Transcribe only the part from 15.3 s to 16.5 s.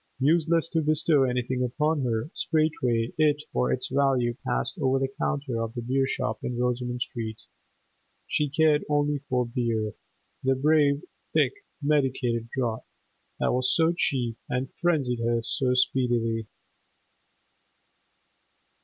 so speedily.